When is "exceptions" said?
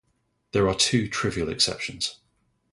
1.47-2.17